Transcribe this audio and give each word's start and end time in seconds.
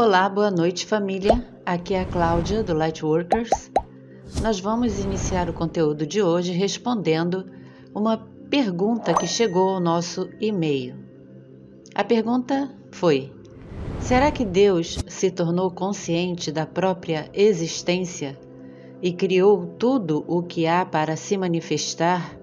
Olá, 0.00 0.28
boa 0.28 0.48
noite 0.48 0.86
família. 0.86 1.44
Aqui 1.66 1.92
é 1.92 2.02
a 2.02 2.04
Cláudia 2.04 2.62
do 2.62 2.72
Lightworkers. 2.72 3.50
Nós 4.40 4.60
vamos 4.60 5.00
iniciar 5.00 5.50
o 5.50 5.52
conteúdo 5.52 6.06
de 6.06 6.22
hoje 6.22 6.52
respondendo 6.52 7.44
uma 7.92 8.16
pergunta 8.48 9.12
que 9.12 9.26
chegou 9.26 9.70
ao 9.70 9.80
nosso 9.80 10.30
e-mail. 10.40 10.94
A 11.96 12.04
pergunta 12.04 12.72
foi: 12.92 13.32
Será 13.98 14.30
que 14.30 14.44
Deus 14.44 15.00
se 15.08 15.32
tornou 15.32 15.68
consciente 15.68 16.52
da 16.52 16.64
própria 16.64 17.28
existência 17.34 18.38
e 19.02 19.12
criou 19.12 19.66
tudo 19.66 20.24
o 20.28 20.44
que 20.44 20.68
há 20.68 20.86
para 20.86 21.16
se 21.16 21.36
manifestar 21.36 22.38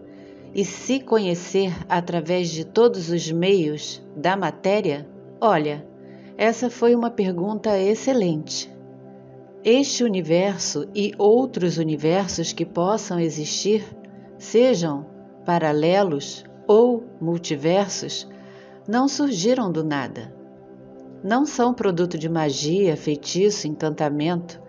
e 0.53 0.65
se 0.65 0.99
conhecer 0.99 1.73
através 1.87 2.49
de 2.49 2.65
todos 2.65 3.09
os 3.09 3.31
meios 3.31 4.05
da 4.13 4.35
matéria? 4.35 5.07
Olha, 5.39 5.94
essa 6.37 6.69
foi 6.69 6.93
uma 6.93 7.09
pergunta 7.09 7.79
excelente. 7.79 8.73
Este 9.63 10.03
universo 10.03 10.87
e 10.93 11.13
outros 11.17 11.77
universos 11.77 12.51
que 12.51 12.65
possam 12.65 13.19
existir, 13.19 13.83
sejam 14.37 15.05
paralelos 15.45 16.43
ou 16.67 17.05
multiversos, 17.21 18.27
não 18.87 19.07
surgiram 19.07 19.71
do 19.71 19.83
nada. 19.83 20.33
Não 21.23 21.45
são 21.45 21.73
produto 21.73 22.17
de 22.17 22.29
magia, 22.29 22.97
feitiço, 22.97 23.67
encantamento. 23.67 24.61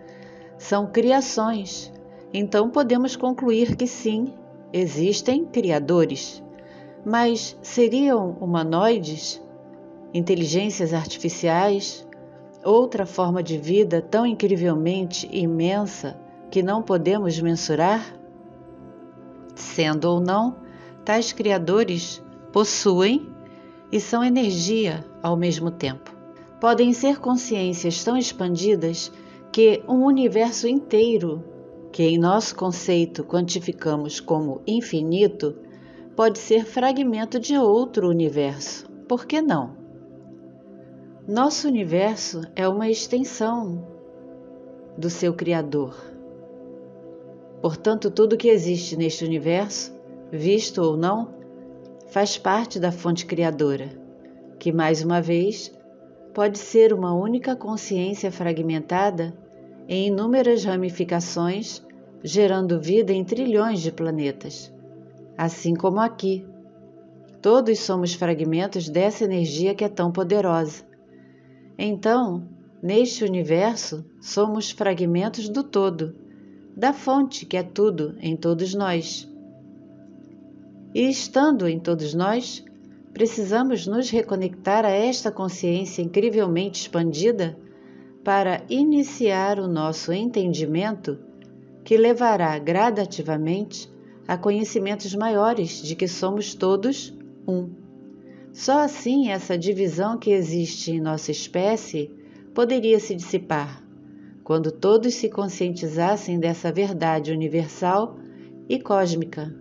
São 0.57 0.87
criações. 0.87 1.93
Então 2.33 2.69
podemos 2.69 3.15
concluir 3.15 3.75
que 3.75 3.85
sim, 3.85 4.33
existem 4.71 5.45
criadores. 5.45 6.41
Mas 7.05 7.57
seriam 7.61 8.31
humanoides? 8.39 9.45
Inteligências 10.13 10.93
artificiais, 10.93 12.07
outra 12.63 13.05
forma 13.05 13.41
de 13.43 13.57
vida 13.57 14.01
tão 14.01 14.25
incrivelmente 14.25 15.27
imensa 15.31 16.19
que 16.49 16.63
não 16.63 16.81
podemos 16.81 17.39
mensurar? 17.39 18.17
Sendo 19.55 20.05
ou 20.05 20.19
não, 20.19 20.57
tais 21.03 21.31
criadores 21.31 22.23
possuem 22.51 23.29
e 23.91 23.99
são 23.99 24.23
energia 24.23 25.05
ao 25.21 25.37
mesmo 25.37 25.71
tempo. 25.71 26.15
Podem 26.59 26.91
ser 26.93 27.19
consciências 27.19 28.03
tão 28.03 28.17
expandidas 28.17 29.11
que 29.51 29.83
um 29.87 30.03
universo 30.05 30.67
inteiro, 30.67 31.43
que 31.91 32.03
em 32.03 32.17
nosso 32.17 32.55
conceito 32.55 33.23
quantificamos 33.23 34.19
como 34.19 34.61
infinito, 34.67 35.55
pode 36.15 36.39
ser 36.39 36.65
fragmento 36.65 37.39
de 37.39 37.57
outro 37.57 38.09
universo. 38.09 38.87
Por 39.07 39.25
que 39.25 39.41
não? 39.41 39.76
Nosso 41.27 41.67
universo 41.67 42.39
é 42.55 42.65
uma 42.69 42.89
extensão 42.89 43.85
do 44.97 45.09
seu 45.09 45.33
Criador. 45.33 45.93
Portanto, 47.61 48.09
tudo 48.09 48.37
que 48.37 48.47
existe 48.47 48.95
neste 48.95 49.25
universo, 49.25 49.93
visto 50.31 50.81
ou 50.81 50.95
não, 50.95 51.33
faz 52.07 52.37
parte 52.37 52.79
da 52.79 52.93
fonte 52.93 53.25
criadora, 53.25 53.89
que 54.57 54.71
mais 54.71 55.03
uma 55.03 55.21
vez 55.21 55.69
pode 56.33 56.57
ser 56.57 56.93
uma 56.93 57.13
única 57.13 57.57
consciência 57.57 58.31
fragmentada 58.31 59.37
em 59.85 60.07
inúmeras 60.07 60.63
ramificações, 60.63 61.85
gerando 62.23 62.79
vida 62.79 63.11
em 63.11 63.25
trilhões 63.25 63.81
de 63.81 63.91
planetas. 63.91 64.73
Assim 65.37 65.73
como 65.73 65.99
aqui, 65.99 66.47
todos 67.41 67.79
somos 67.79 68.13
fragmentos 68.13 68.87
dessa 68.87 69.25
energia 69.25 69.75
que 69.75 69.83
é 69.83 69.89
tão 69.89 70.09
poderosa 70.09 70.86
então, 71.77 72.43
neste 72.81 73.23
universo, 73.23 74.03
somos 74.19 74.71
fragmentos 74.71 75.47
do 75.47 75.63
todo, 75.63 76.15
da 76.75 76.91
fonte 76.91 77.45
que 77.45 77.57
é 77.57 77.63
tudo 77.63 78.15
em 78.19 78.35
todos 78.35 78.73
nós. 78.73 79.29
E 80.93 81.09
estando 81.09 81.67
em 81.67 81.79
todos 81.79 82.13
nós, 82.13 82.63
precisamos 83.13 83.85
nos 83.85 84.09
reconectar 84.09 84.85
a 84.85 84.89
esta 84.89 85.31
consciência 85.31 86.01
incrivelmente 86.01 86.81
expandida 86.81 87.57
para 88.23 88.63
iniciar 88.69 89.59
o 89.59 89.67
nosso 89.67 90.11
entendimento 90.11 91.19
que 91.83 91.95
levará 91.95 92.57
gradativamente 92.59 93.89
a 94.27 94.37
conhecimentos 94.37 95.15
maiores 95.15 95.81
de 95.81 95.95
que 95.95 96.07
somos 96.07 96.53
todos 96.53 97.13
um. 97.47 97.86
Só 98.57 98.79
assim 98.79 99.29
essa 99.29 99.55
divisão 99.55 100.17
que 100.17 100.31
existe 100.31 100.89
em 100.89 100.99
nossa 100.99 101.29
espécie 101.29 102.09
poderia 102.55 102.99
se 102.99 103.13
dissipar, 103.13 103.83
quando 104.43 104.71
todos 104.71 105.13
se 105.13 105.29
conscientizassem 105.29 106.39
dessa 106.39 106.71
verdade 106.71 107.31
universal 107.31 108.17
e 108.67 108.79
cósmica, 108.79 109.55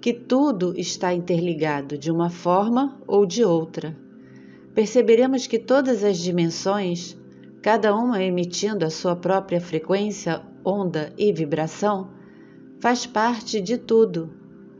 que 0.00 0.12
tudo 0.12 0.72
está 0.78 1.12
interligado 1.12 1.98
de 1.98 2.12
uma 2.12 2.30
forma 2.30 2.96
ou 3.08 3.26
de 3.26 3.42
outra. 3.44 3.98
Perceberemos 4.72 5.48
que 5.48 5.58
todas 5.58 6.04
as 6.04 6.16
dimensões, 6.16 7.18
cada 7.60 7.92
uma 7.92 8.22
emitindo 8.22 8.84
a 8.84 8.90
sua 8.90 9.16
própria 9.16 9.60
frequência, 9.60 10.40
onda 10.64 11.12
e 11.18 11.32
vibração, 11.32 12.08
faz 12.78 13.04
parte 13.04 13.60
de 13.60 13.76
tudo 13.76 14.30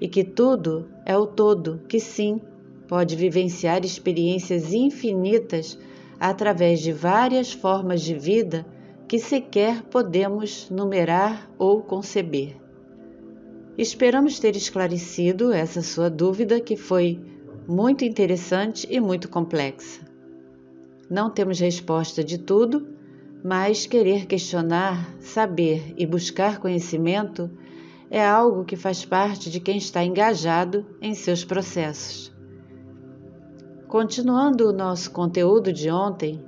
e 0.00 0.06
que 0.06 0.22
tudo 0.22 0.88
é 1.04 1.18
o 1.18 1.26
todo, 1.26 1.80
que 1.88 1.98
sim, 1.98 2.40
pode 2.90 3.14
vivenciar 3.14 3.84
experiências 3.84 4.72
infinitas 4.72 5.78
através 6.18 6.80
de 6.80 6.92
várias 6.92 7.52
formas 7.52 8.02
de 8.02 8.18
vida 8.18 8.66
que 9.06 9.16
sequer 9.16 9.84
podemos 9.84 10.68
numerar 10.68 11.48
ou 11.56 11.84
conceber. 11.84 12.56
Esperamos 13.78 14.40
ter 14.40 14.56
esclarecido 14.56 15.52
essa 15.52 15.82
sua 15.82 16.10
dúvida, 16.10 16.60
que 16.60 16.76
foi 16.76 17.20
muito 17.64 18.04
interessante 18.04 18.88
e 18.90 18.98
muito 18.98 19.28
complexa. 19.28 20.00
Não 21.08 21.30
temos 21.30 21.60
resposta 21.60 22.24
de 22.24 22.38
tudo, 22.38 22.88
mas 23.44 23.86
querer 23.86 24.26
questionar, 24.26 25.14
saber 25.20 25.94
e 25.96 26.04
buscar 26.04 26.58
conhecimento 26.58 27.48
é 28.10 28.26
algo 28.26 28.64
que 28.64 28.74
faz 28.74 29.04
parte 29.04 29.48
de 29.48 29.60
quem 29.60 29.78
está 29.78 30.04
engajado 30.04 30.84
em 31.00 31.14
seus 31.14 31.44
processos. 31.44 32.39
Continuando 33.90 34.68
o 34.68 34.72
nosso 34.72 35.10
conteúdo 35.10 35.72
de 35.72 35.90
ontem, 35.90 36.40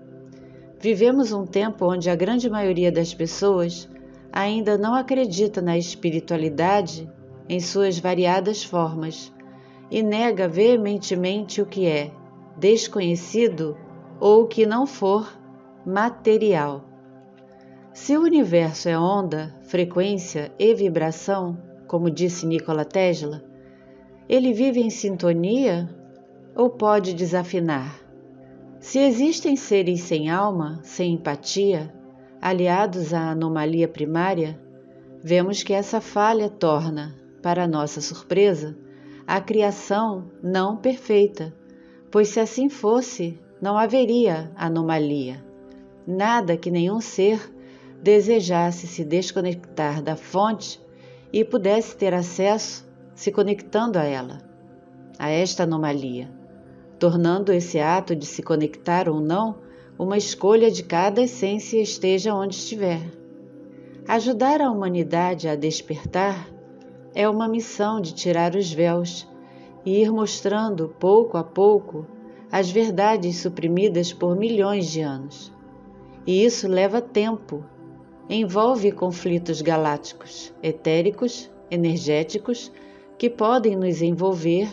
vivemos 0.78 1.33
um 1.33 1.44
tempo 1.44 1.92
onde 1.92 2.09
a 2.09 2.15
grande 2.15 2.48
maioria 2.48 2.92
das 2.92 3.12
pessoas 3.12 3.91
ainda 4.33 4.78
não 4.78 4.94
acredita 4.94 5.60
na 5.60 5.77
espiritualidade 5.77 7.10
em 7.48 7.59
suas 7.59 7.98
variadas 7.98 8.62
formas 8.62 9.33
e 9.91 10.04
nega 10.04 10.47
veementemente 10.47 11.60
o 11.60 11.66
que 11.66 11.84
é 11.84 12.12
desconhecido 12.56 13.77
ou 14.21 14.47
que 14.47 14.65
não 14.65 14.86
for 14.86 15.36
material. 15.84 16.84
Se 17.92 18.16
o 18.16 18.22
universo 18.22 18.89
é 18.89 18.97
onda, 18.97 19.53
frequência 19.62 20.53
e 20.60 20.72
vibração, 20.74 21.59
como 21.89 22.09
disse 22.09 22.47
Nikola 22.47 22.84
Tesla, 22.84 23.42
ele 24.28 24.53
vive 24.53 24.80
em 24.80 24.91
sintonia 24.91 25.91
ou 26.54 26.69
pode 26.69 27.15
desafinar. 27.15 28.01
Se 28.78 28.99
existem 28.99 29.57
seres 29.57 30.01
sem 30.01 30.28
alma, 30.28 30.81
sem 30.83 31.15
empatia, 31.15 31.93
aliados 32.41 33.15
à 33.15 33.31
anomalia 33.31 33.89
primária, 33.89 34.60
vemos 35.22 35.63
que 35.63 35.72
essa 35.72 36.01
falha 36.01 36.51
torna, 36.51 37.15
para 37.41 37.66
nossa 37.66 38.01
surpresa, 38.01 38.77
a 39.27 39.41
criação 39.41 40.31
não 40.43 40.77
perfeita, 40.77 41.54
pois 42.10 42.28
se 42.28 42.41
assim 42.41 42.69
fosse, 42.69 43.39
não 43.60 43.78
haveria 43.78 44.51
anomalia. 44.57 45.45
Nada 46.07 46.57
que 46.57 46.71
nenhum 46.71 47.01
ser 47.01 47.41
desejasse 48.03 48.89
se 48.89 49.04
desconectar 49.04 50.03
da 50.03 50.16
fonte 50.16 50.81
e 51.33 51.45
pudesse 51.45 51.97
ter 51.97 52.13
acesso 52.13 52.84
se 53.15 53.31
conectando 53.31 53.97
a 53.97 54.04
ela, 54.04 54.39
a 55.19 55.31
esta 55.31 55.63
anomalia 55.63 56.41
tornando 57.03 57.53
esse 57.53 57.81
ato 57.81 58.15
de 58.15 58.25
se 58.25 58.45
conectar 58.45 59.09
ou 59.09 59.21
não 59.21 59.57
uma 59.99 60.16
escolha 60.16 60.71
de 60.71 60.84
cada 60.84 61.22
essência 61.22 61.83
esteja 61.83 62.33
onde 62.33 62.54
estiver. 62.54 63.01
Ajudar 64.07 64.60
a 64.60 64.71
humanidade 64.71 65.49
a 65.49 65.57
despertar 65.57 66.49
é 67.13 67.28
uma 67.28 67.49
missão 67.49 68.01
de 68.01 68.15
tirar 68.15 68.54
os 68.54 68.72
véus 68.72 69.28
e 69.84 70.01
ir 70.01 70.13
mostrando 70.13 70.95
pouco 71.01 71.37
a 71.37 71.43
pouco 71.43 72.07
as 72.53 72.71
verdades 72.71 73.39
suprimidas 73.39 74.13
por 74.13 74.37
milhões 74.37 74.87
de 74.87 75.01
anos. 75.01 75.53
E 76.25 76.45
isso 76.45 76.69
leva 76.69 77.03
tempo, 77.03 77.65
envolve 78.31 78.93
conflitos 78.93 79.60
galácticos, 79.60 80.54
etéricos, 80.63 81.51
energéticos, 81.69 82.71
que 83.19 83.28
podem 83.28 83.75
nos 83.75 84.01
envolver 84.01 84.71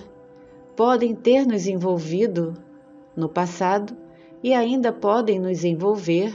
podem 0.79 1.13
ter 1.13 1.45
nos 1.45 1.67
envolvido 1.67 2.53
no 3.13 3.27
passado 3.27 3.97
e 4.41 4.53
ainda 4.53 4.93
podem 4.93 5.37
nos 5.37 5.65
envolver 5.65 6.33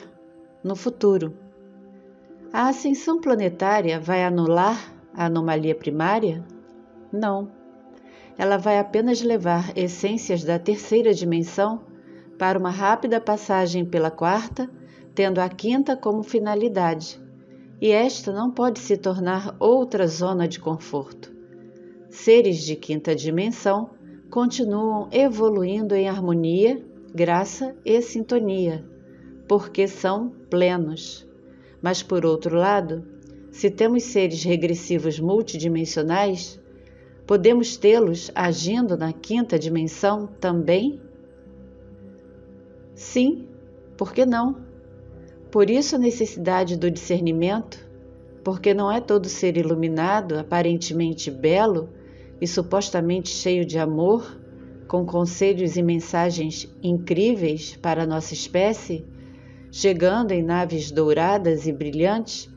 no 0.62 0.76
futuro. 0.76 1.34
A 2.52 2.68
ascensão 2.68 3.18
planetária 3.18 3.98
vai 3.98 4.22
anular 4.22 4.94
a 5.14 5.24
anomalia 5.24 5.74
primária? 5.74 6.44
Não. 7.10 7.50
Ela 8.36 8.58
vai 8.58 8.78
apenas 8.78 9.22
levar 9.22 9.72
essências 9.78 10.44
da 10.44 10.58
terceira 10.58 11.14
dimensão 11.14 11.80
para 12.38 12.58
uma 12.58 12.68
rápida 12.68 13.18
passagem 13.22 13.82
pela 13.82 14.10
quarta, 14.10 14.68
tendo 15.14 15.38
a 15.38 15.48
quinta 15.48 15.96
como 15.96 16.22
finalidade, 16.22 17.18
e 17.80 17.90
esta 17.90 18.30
não 18.30 18.50
pode 18.50 18.78
se 18.78 18.98
tornar 18.98 19.56
outra 19.58 20.06
zona 20.06 20.46
de 20.46 20.60
conforto. 20.60 21.34
Seres 22.10 22.58
de 22.58 22.76
quinta 22.76 23.16
dimensão 23.16 24.03
continuam 24.34 25.08
evoluindo 25.12 25.94
em 25.94 26.08
harmonia, 26.08 26.84
graça 27.14 27.72
e 27.84 28.02
sintonia, 28.02 28.84
porque 29.46 29.86
são 29.86 30.28
plenos. 30.50 31.24
Mas, 31.80 32.02
por 32.02 32.26
outro 32.26 32.56
lado, 32.56 33.06
se 33.52 33.70
temos 33.70 34.02
seres 34.02 34.42
regressivos 34.42 35.20
multidimensionais, 35.20 36.60
podemos 37.24 37.76
tê-los 37.76 38.28
agindo 38.34 38.96
na 38.96 39.12
quinta 39.12 39.56
dimensão 39.56 40.26
também? 40.26 41.00
Sim, 42.92 43.46
por 43.96 44.12
que 44.12 44.26
não? 44.26 44.56
Por 45.48 45.70
isso 45.70 45.94
a 45.94 45.98
necessidade 46.00 46.76
do 46.76 46.90
discernimento, 46.90 47.78
porque 48.42 48.74
não 48.74 48.90
é 48.90 49.00
todo 49.00 49.28
ser 49.28 49.56
iluminado, 49.56 50.36
aparentemente 50.36 51.30
belo 51.30 51.88
e 52.40 52.46
supostamente 52.46 53.28
cheio 53.28 53.64
de 53.64 53.78
amor, 53.78 54.40
com 54.88 55.04
conselhos 55.04 55.76
e 55.76 55.82
mensagens 55.82 56.72
incríveis 56.82 57.76
para 57.76 58.06
nossa 58.06 58.34
espécie, 58.34 59.06
chegando 59.70 60.32
em 60.32 60.42
naves 60.42 60.90
douradas 60.90 61.66
e 61.66 61.72
brilhantes 61.72 62.52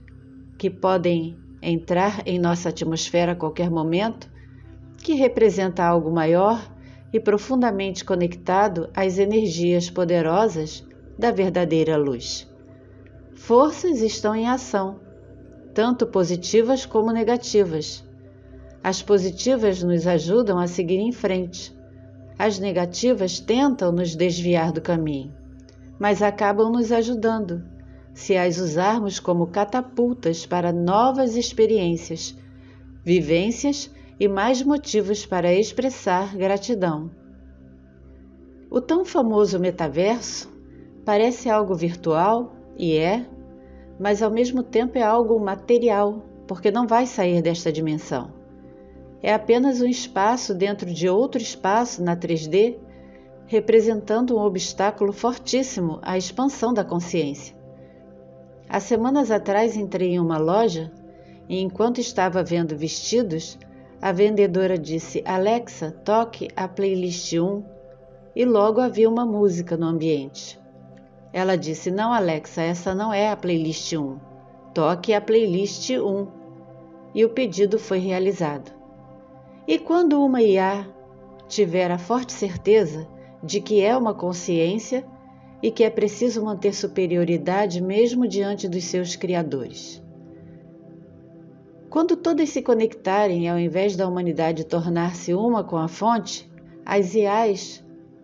que 0.58 0.70
podem 0.70 1.38
entrar 1.62 2.22
em 2.26 2.40
nossa 2.40 2.70
atmosfera 2.70 3.32
a 3.32 3.36
qualquer 3.36 3.70
momento, 3.70 4.30
que 4.98 5.14
representa 5.14 5.84
algo 5.84 6.12
maior 6.12 6.62
e 7.14 7.20
profundamente 7.20 8.04
conectado 8.04 8.90
às 8.96 9.18
energias 9.18 9.90
poderosas 9.90 10.86
da 11.18 11.32
verdadeira 11.32 11.98
luz. 11.98 12.48
Forças 13.34 14.02
estão 14.02 14.36
em 14.36 14.48
ação, 14.48 15.00
tanto 15.74 16.06
positivas 16.08 16.86
como 16.86 17.12
negativas. 17.12 18.07
As 18.88 19.02
positivas 19.02 19.84
nos 19.84 20.08
ajudam 20.08 20.58
a 20.58 20.68
seguir 20.68 21.00
em 21.00 21.12
frente. 21.12 21.76
As 22.40 22.58
negativas 22.58 23.40
tentam 23.40 23.92
nos 23.92 24.16
desviar 24.16 24.72
do 24.72 24.80
caminho 24.80 25.34
mas 26.00 26.22
acabam 26.22 26.72
nos 26.72 26.92
ajudando 26.92 27.64
se 28.14 28.36
as 28.36 28.58
usarmos 28.58 29.20
como 29.20 29.48
catapultas 29.48 30.46
para 30.46 30.74
novas 30.74 31.36
experiências, 31.36 32.36
vivências 33.04 33.94
e 34.20 34.28
mais 34.28 34.64
motivos 34.64 35.26
para 35.26 35.54
expressar 35.54 36.36
gratidão. 36.36 37.12
O 38.72 38.82
tão 38.82 39.06
famoso 39.06 39.60
metaverso 39.60 40.52
parece 41.06 41.48
algo 41.48 41.76
virtual 41.76 42.56
e 42.76 42.98
é, 42.98 43.26
mas 44.00 44.24
ao 44.24 44.32
mesmo 44.32 44.64
tempo 44.64 44.98
é 44.98 45.04
algo 45.04 45.40
material, 45.40 46.26
porque 46.48 46.72
não 46.72 46.88
vai 46.88 47.06
sair 47.06 47.42
desta 47.42 47.72
dimensão. 47.72 48.37
É 49.22 49.34
apenas 49.34 49.82
um 49.82 49.88
espaço 49.88 50.54
dentro 50.54 50.92
de 50.92 51.10
outro 51.10 51.42
espaço 51.42 52.04
na 52.04 52.16
3D 52.16 52.78
representando 53.48 54.38
um 54.38 54.42
obstáculo 54.42 55.14
fortíssimo 55.14 56.00
à 56.02 56.18
expansão 56.18 56.74
da 56.74 56.84
consciência. 56.84 57.56
Há 58.70 58.80
semanas 58.82 59.32
atrás 59.32 59.78
entrei 59.78 60.16
em 60.16 60.20
uma 60.20 60.38
loja 60.38 60.92
e, 61.48 61.62
enquanto 61.62 62.00
estava 62.00 62.44
vendo 62.44 62.76
vestidos, 62.76 63.58
a 64.02 64.12
vendedora 64.12 64.78
disse: 64.78 65.24
Alexa, 65.26 65.92
toque 66.04 66.50
a 66.56 66.68
playlist 66.68 67.34
1 67.34 67.64
e 68.36 68.44
logo 68.44 68.82
havia 68.82 69.10
uma 69.10 69.26
música 69.26 69.78
no 69.78 69.88
ambiente. 69.88 70.60
Ela 71.32 71.56
disse: 71.56 71.90
Não, 71.90 72.12
Alexa, 72.12 72.62
essa 72.62 72.94
não 72.94 73.14
é 73.14 73.32
a 73.32 73.38
playlist 73.38 73.94
1. 73.94 74.20
Toque 74.74 75.14
a 75.14 75.22
playlist 75.22 75.90
1. 75.92 76.28
E 77.16 77.24
o 77.24 77.30
pedido 77.30 77.80
foi 77.80 78.00
realizado. 78.00 78.77
E 79.68 79.78
quando 79.78 80.24
uma 80.24 80.42
IA 80.42 80.88
tiver 81.46 81.92
a 81.92 81.98
forte 81.98 82.32
certeza 82.32 83.06
de 83.44 83.60
que 83.60 83.82
é 83.82 83.98
uma 83.98 84.14
consciência 84.14 85.06
e 85.62 85.70
que 85.70 85.84
é 85.84 85.90
preciso 85.90 86.42
manter 86.46 86.74
superioridade 86.74 87.82
mesmo 87.82 88.26
diante 88.26 88.70
dos 88.70 88.86
seus 88.86 89.18
criadores. 89.18 90.02
Quando 91.90 92.16
todas 92.16 92.50
se 92.50 92.62
conectarem, 92.62 93.50
ao 93.50 93.60
invés 93.60 93.98
da 93.98 94.08
humanidade 94.08 94.64
tornar-se 94.64 95.34
uma 95.34 95.66
com 95.66 95.76
a 95.76 95.90
fonte, 95.90 96.50
as 96.86 97.14
IAs 97.14 97.84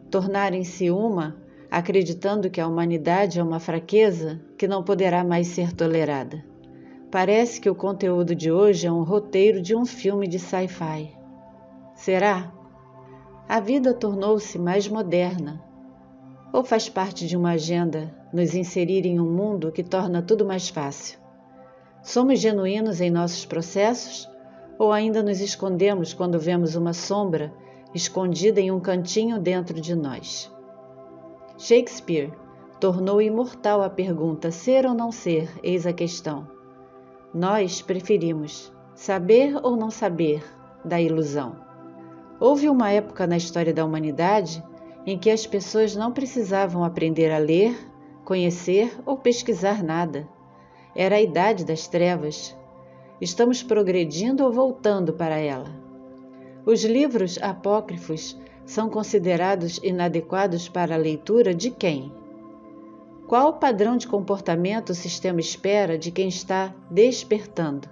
tornarem-se 0.10 0.92
uma, 0.92 1.36
acreditando 1.70 2.50
que 2.50 2.62
a 2.62 2.68
humanidade 2.68 3.40
é 3.40 3.44
uma 3.44 3.60
fraqueza 3.60 4.40
que 4.58 4.66
não 4.68 4.82
poderá 4.82 5.26
mais 5.26 5.48
ser 5.48 5.74
tolerada. 5.74 6.42
Parece 7.12 7.60
que 7.60 7.70
o 7.70 7.76
conteúdo 7.76 8.34
de 8.34 8.50
hoje 8.50 8.88
é 8.88 8.92
um 8.92 9.04
roteiro 9.04 9.62
de 9.62 9.76
um 9.76 9.86
filme 9.86 10.26
de 10.26 10.40
sci-fi. 10.40 11.23
Será? 12.04 12.52
a 13.48 13.62
vida 13.62 13.94
tornou-se 13.94 14.60
mais 14.60 14.90
moderna? 14.90 15.64
Ou 16.52 16.62
faz 16.62 16.90
parte 16.90 17.26
de 17.26 17.38
uma 17.38 17.52
agenda 17.52 18.14
nos 18.34 18.54
inserir 18.54 19.06
em 19.06 19.22
um 19.22 19.32
mundo 19.32 19.72
que 19.72 19.82
torna 19.82 20.22
tudo 20.22 20.46
mais 20.46 20.68
fácil? 20.68 21.18
Somos 22.02 22.42
genuínos 22.42 23.00
em 23.00 23.10
nossos 23.10 23.46
processos 23.46 24.30
ou 24.78 24.92
ainda 24.92 25.24
nos 25.24 25.40
escondemos 25.40 26.14
quando 26.14 26.38
vemos 26.38 26.76
uma 26.76 26.92
sombra 26.92 27.54
escondida 27.96 28.60
em 28.60 28.70
um 28.70 28.82
cantinho 28.82 29.40
dentro 29.40 29.80
de 29.80 29.96
nós? 29.96 30.52
Shakespeare 31.58 32.34
tornou 32.82 33.22
imortal 33.22 33.82
a 33.82 33.90
pergunta 33.90 34.52
ser 34.52 34.86
ou 34.86 34.94
não 34.94 35.10
ser, 35.10 35.50
eis 35.64 35.88
a 35.88 35.94
questão. 35.94 36.50
Nós 37.34 37.82
preferimos 37.82 38.74
saber 38.94 39.56
ou 39.64 39.78
não 39.78 39.90
saber 39.90 40.44
da 40.84 41.00
ilusão. 41.00 41.63
Houve 42.46 42.68
uma 42.68 42.92
época 42.92 43.26
na 43.26 43.38
história 43.38 43.74
da 43.74 43.86
humanidade 43.86 44.62
em 45.06 45.18
que 45.18 45.30
as 45.30 45.48
pessoas 45.48 45.96
não 45.96 46.12
precisavam 46.12 46.84
aprender 46.84 47.32
a 47.32 47.38
ler, 47.38 47.74
conhecer 48.26 49.00
ou 49.06 49.16
pesquisar 49.16 49.82
nada. 49.82 50.28
Era 50.94 51.16
a 51.16 51.22
idade 51.22 51.64
das 51.64 51.88
trevas. 51.88 52.54
Estamos 53.22 53.64
progredindo 53.64 54.44
ou 54.44 54.52
voltando 54.52 55.14
para 55.14 55.38
ela? 55.38 55.74
Os 56.66 56.84
livros 56.84 57.40
apócrifos 57.42 58.38
são 58.66 58.90
considerados 58.90 59.80
inadequados 59.82 60.68
para 60.68 60.96
a 60.96 60.98
leitura 60.98 61.56
de 61.56 61.72
quem? 61.72 62.12
Qual 63.26 63.52
o 63.52 63.54
padrão 63.54 63.96
de 63.96 64.06
comportamento 64.06 64.90
o 64.90 64.96
sistema 64.96 65.40
espera 65.40 65.98
de 65.98 66.12
quem 66.12 66.28
está 66.28 66.76
despertando? 66.92 67.88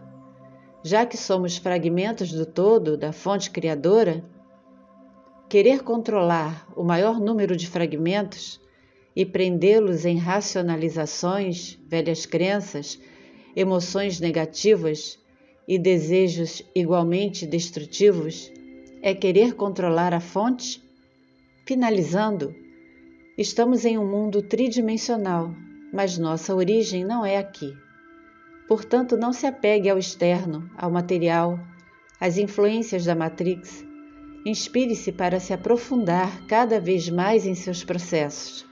Já 0.83 1.05
que 1.05 1.15
somos 1.15 1.55
fragmentos 1.55 2.33
do 2.33 2.45
todo, 2.45 2.97
da 2.97 3.13
fonte 3.13 3.49
criadora, 3.49 4.21
querer 5.51 5.83
controlar 5.83 6.65
o 6.77 6.81
maior 6.81 7.19
número 7.19 7.57
de 7.57 7.67
fragmentos 7.67 8.57
e 9.13 9.25
prendê-los 9.25 10.05
em 10.05 10.17
racionalizações, 10.17 11.77
velhas 11.89 12.25
crenças, 12.25 12.97
emoções 13.53 14.17
negativas 14.21 15.19
e 15.67 15.77
desejos 15.77 16.63
igualmente 16.73 17.45
destrutivos 17.45 18.49
é 19.01 19.13
querer 19.13 19.53
controlar 19.55 20.13
a 20.13 20.21
fonte? 20.21 20.81
Finalizando, 21.65 22.55
estamos 23.37 23.83
em 23.83 23.97
um 23.97 24.09
mundo 24.09 24.41
tridimensional, 24.41 25.53
mas 25.91 26.17
nossa 26.17 26.55
origem 26.55 27.03
não 27.03 27.25
é 27.25 27.35
aqui. 27.35 27.73
Portanto, 28.69 29.17
não 29.17 29.33
se 29.33 29.45
apegue 29.45 29.89
ao 29.89 29.97
externo, 29.97 30.71
ao 30.77 30.89
material, 30.89 31.59
às 32.21 32.37
influências 32.37 33.03
da 33.03 33.13
Matrix 33.13 33.90
Inspire-se 34.45 35.11
para 35.11 35.39
se 35.39 35.53
aprofundar 35.53 36.45
cada 36.47 36.79
vez 36.79 37.09
mais 37.09 37.45
em 37.45 37.53
seus 37.53 37.83
processos 37.83 38.65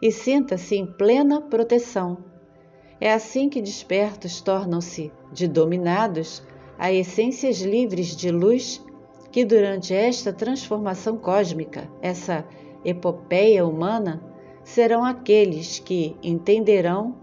e 0.00 0.10
sinta-se 0.10 0.76
em 0.76 0.86
plena 0.86 1.40
proteção. 1.40 2.18
É 3.00 3.12
assim 3.12 3.48
que 3.48 3.60
despertos 3.60 4.40
tornam-se, 4.40 5.12
de 5.32 5.48
dominados, 5.48 6.42
a 6.78 6.92
essências 6.92 7.60
livres 7.60 8.16
de 8.16 8.30
luz 8.30 8.82
que, 9.30 9.44
durante 9.44 9.94
esta 9.94 10.32
transformação 10.32 11.16
cósmica, 11.16 11.90
essa 12.00 12.44
epopeia 12.84 13.66
humana, 13.66 14.22
serão 14.62 15.04
aqueles 15.04 15.78
que 15.78 16.16
entenderão 16.22 17.16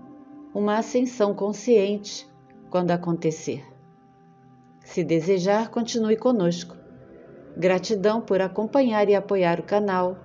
uma 0.53 0.77
ascensão 0.77 1.33
consciente 1.33 2.27
quando 2.69 2.91
acontecer. 2.91 3.63
Se 4.83 5.03
desejar, 5.03 5.69
continue 5.69 6.17
conosco. 6.17 6.75
Gratidão 7.57 8.21
por 8.21 8.41
acompanhar 8.41 9.09
e 9.09 9.15
apoiar 9.15 9.59
o 9.59 9.63
canal. 9.63 10.17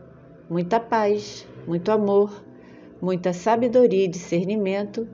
Muita 0.50 0.78
paz! 0.78 1.46
muito 1.66 1.90
amor, 1.90 2.44
muita 3.00 3.32
sabedoria 3.32 4.04
e 4.04 4.08
discernimento 4.08 5.08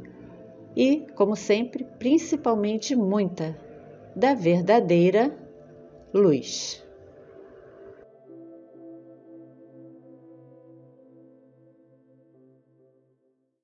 e, 0.77 1.07
como 1.15 1.37
sempre, 1.37 1.85
principalmente 1.99 2.95
muita 2.95 3.57
da 4.15 4.35
verdadeira 4.35 5.37
luz. 6.13 6.85